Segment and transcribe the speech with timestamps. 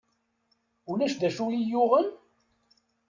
[0.91, 2.07] Ulac d acu iyi-yuɣen?